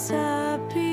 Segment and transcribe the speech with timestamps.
[0.00, 0.89] disappear.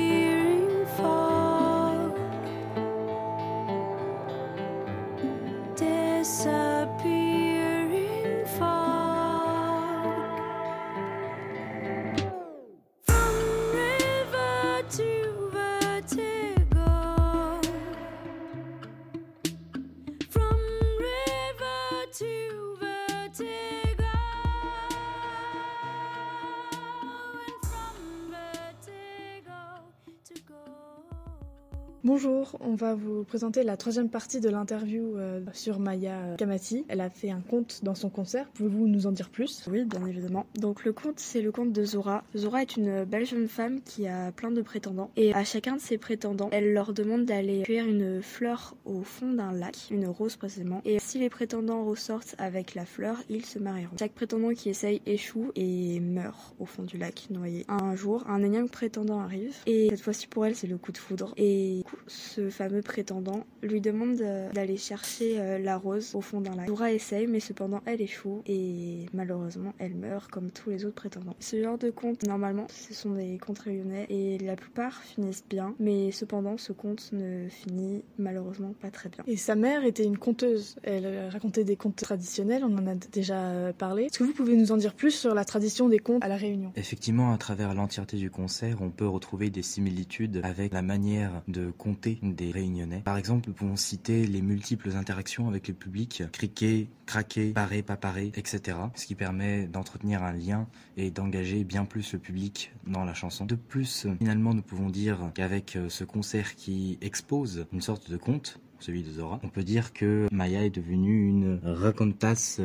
[32.04, 36.84] Bonjour, on va vous présenter la troisième partie de l'interview euh, sur Maya Kamati.
[36.88, 38.46] Elle a fait un conte dans son concert.
[38.54, 39.66] Pouvez-vous nous en dire plus?
[39.68, 40.46] Oui, bien évidemment.
[40.54, 42.22] Donc le conte, c'est le conte de Zora.
[42.36, 45.10] Zora est une belle jeune femme qui a plein de prétendants.
[45.16, 49.32] Et à chacun de ses prétendants, elle leur demande d'aller cueillir une fleur au fond
[49.32, 50.80] d'un lac, une rose précisément.
[50.84, 53.96] Et si les prétendants ressortent avec la fleur, ils se marieront.
[53.98, 57.64] Chaque prétendant qui essaye échoue et meurt au fond du lac, noyé.
[57.68, 59.56] Un jour, un énième prétendant arrive.
[59.66, 61.34] Et cette fois-ci pour elle, c'est le coup de foudre.
[61.36, 66.20] Et du coup, ce fameux prétendant lui demande euh, d'aller chercher euh, la rose au
[66.20, 66.68] fond d'un lac.
[66.68, 71.36] Zora essaye, mais cependant elle échoue et malheureusement elle meurt comme tous les autres prétendants.
[71.40, 75.74] Ce genre de contes, normalement, ce sont des contes réunionnais et la plupart finissent bien,
[75.78, 79.24] mais cependant ce conte ne finit malheureusement pas très bien.
[79.26, 80.76] Et sa mère était une conteuse.
[80.82, 84.04] Elle racontait des contes traditionnels, on en a déjà euh, parlé.
[84.04, 86.36] Est-ce que vous pouvez nous en dire plus sur la tradition des contes à La
[86.36, 86.72] Réunion?
[86.76, 91.70] Effectivement, à travers l'entièreté du concert, on peut retrouver des similitudes avec la manière de
[91.78, 93.00] compter des réunionnais.
[93.00, 97.96] Par exemple, nous pouvons citer les multiples interactions avec le public, criquer, craquer, parer, pas
[97.96, 98.76] parer, etc.
[98.94, 103.46] Ce qui permet d'entretenir un lien et d'engager bien plus le public dans la chanson.
[103.46, 108.60] De plus, finalement, nous pouvons dire qu'avec ce concert qui expose une sorte de conte,
[108.80, 112.60] celui de Zora, on peut dire que Maya est devenue une racontasse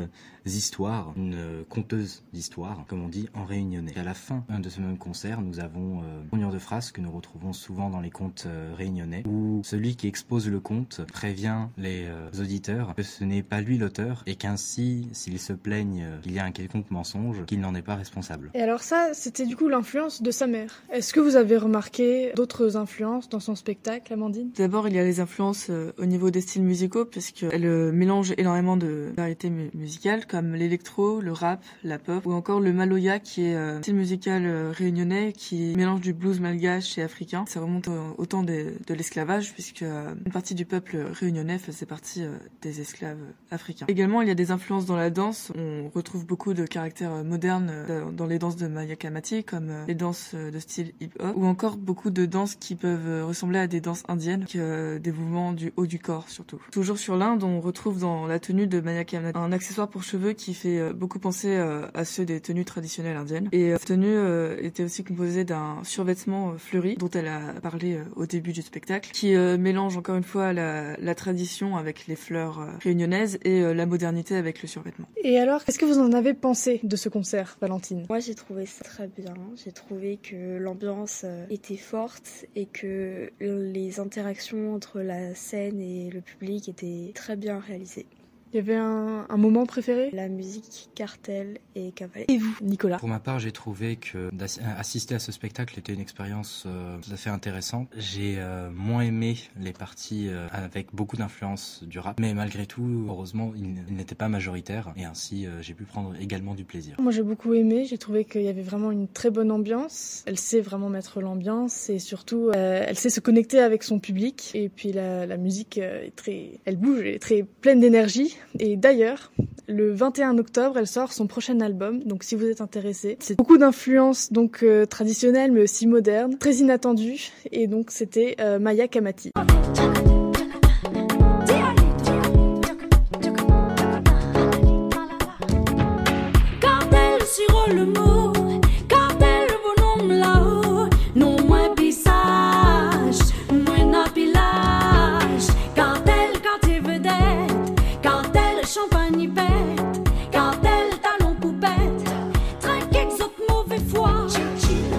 [0.45, 3.93] histoires, une conteuse d'histoires, comme on dit en réunionnais.
[3.95, 6.91] Et à la fin de ce même concert, nous avons euh, une tournure de phrase
[6.91, 11.01] que nous retrouvons souvent dans les contes euh, réunionnais, où celui qui expose le conte
[11.13, 16.03] prévient les euh, auditeurs que ce n'est pas lui l'auteur et qu'ainsi, s'ils se plaignent
[16.03, 18.51] euh, qu'il y a un quelconque mensonge, qu'il n'en est pas responsable.
[18.53, 20.83] Et alors ça, c'était du coup l'influence de sa mère.
[20.91, 24.51] Est-ce que vous avez remarqué d'autres influences dans son spectacle, Amandine?
[24.55, 28.33] D'abord, il y a les influences euh, au niveau des styles musicaux, puisqu'elle euh, mélange
[28.37, 33.19] énormément de variétés mu- musicales, comme l'électro, le rap, la pop, ou encore le maloya,
[33.19, 37.45] qui est euh, un style musical euh, réunionnais qui mélange du blues malgache et africain.
[37.47, 42.23] Ça remonte au, temps de l'esclavage, puisque euh, une partie du peuple réunionnais faisait partie
[42.23, 43.85] euh, des esclaves euh, africains.
[43.87, 45.51] Également, il y a des influences dans la danse.
[45.55, 49.69] On retrouve beaucoup de caractères euh, modernes euh, dans les danses de Maya Kamati, comme
[49.69, 53.25] euh, les danses euh, de style hip-hop, ou encore beaucoup de danses qui peuvent euh,
[53.25, 56.61] ressembler à des danses indiennes, euh, des mouvements du haut du corps surtout.
[56.71, 60.33] Toujours sur l'Inde, on retrouve dans la tenue de Maya Kamati un accessoire pour cheveux
[60.33, 63.49] qui fait euh, beaucoup penser euh, à ceux des tenues traditionnelles indiennes.
[63.51, 68.25] Et euh, cette tenue était aussi composée d'un survêtement fleuri dont elle a parlé au
[68.25, 73.39] début du spectacle, qui mélange encore une fois la, la tradition avec les fleurs réunionnaises
[73.43, 75.07] et la modernité avec le survêtement.
[75.23, 78.05] Et alors, qu'est-ce que vous en avez pensé de ce concert, Valentine?
[78.09, 79.33] Moi j'ai trouvé ça très bien.
[79.63, 86.21] J'ai trouvé que l'ambiance était forte et que les interactions entre la scène et le
[86.21, 88.07] public étaient très bien réalisées.
[88.53, 90.11] Il y avait un, un moment préféré?
[90.13, 92.27] La musique, cartel et cavalet.
[92.27, 92.99] Et vous, Nicolas?
[92.99, 97.11] Pour ma part, j'ai trouvé que d'assister à ce spectacle était une expérience euh, tout
[97.11, 97.87] à fait intéressante.
[97.97, 103.07] J'ai euh, moins aimé les parties euh, avec beaucoup d'influence du rap, mais malgré tout,
[103.09, 106.95] heureusement, il, il n'était pas majoritaire et ainsi euh, j'ai pu prendre également du plaisir.
[106.99, 110.21] Moi j'ai beaucoup aimé, j'ai trouvé qu'il y avait vraiment une très bonne ambiance.
[110.27, 114.51] Elle sait vraiment mettre l'ambiance et surtout euh, elle sait se connecter avec son public.
[114.53, 118.37] Et puis la, la musique euh, est très, elle bouge, elle est très pleine d'énergie.
[118.59, 119.31] Et d'ailleurs,
[119.67, 122.03] le 21 octobre, elle sort son prochain album.
[122.03, 126.55] Donc si vous êtes intéressé, c'est beaucoup d'influences donc euh, traditionnelles mais aussi modernes, très
[126.55, 127.31] inattendues.
[127.51, 129.31] Et donc c'était euh, Maya Kamati.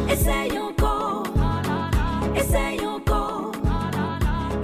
[0.09, 1.25] Essaye encore,
[2.37, 3.53] essaye encore,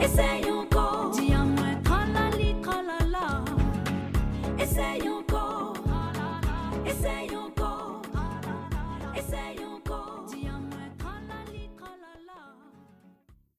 [0.01, 1.11] essaye encore.
[1.11, 2.55] Dis à moi, tralali.